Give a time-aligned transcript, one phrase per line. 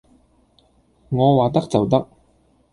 [1.11, 2.07] 我話得就得